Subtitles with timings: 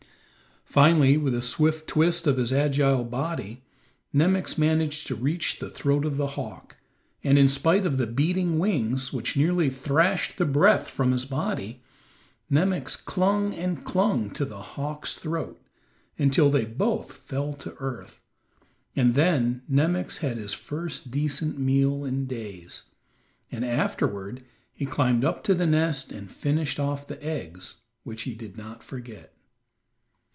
[0.63, 3.61] Finally, with a swift twist of his agile body,
[4.13, 6.77] Nemox managed to reach the throat of the hawk,
[7.25, 11.81] and in spite of the beating wings, which nearly thrashed the breath from his body,
[12.49, 15.61] Nemox clung and clung to the hawk's throat,
[16.17, 18.21] until they both fell to earth.
[18.95, 22.85] And then Nemox had his first decent meal in days,
[23.51, 24.41] and afterward
[24.73, 28.81] he climbed up to the nest and finished off the eggs, which he did not
[28.85, 29.33] forget.